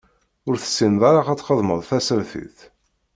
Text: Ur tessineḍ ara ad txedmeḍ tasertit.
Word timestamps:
Ur 0.47 0.55
tessineḍ 0.57 1.01
ara 1.09 1.21
ad 1.31 1.37
txedmeḍ 1.39 1.79
tasertit. 1.89 2.59